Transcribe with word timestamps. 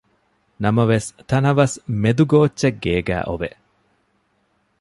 ނަމަވެސް 0.63 1.09
ތަނަވަސް 1.29 1.75
މެދު 2.01 2.23
ގޯއްޗެއް 2.31 2.79
ގޭގައި 2.83 3.25
އޮވެ 3.27 3.49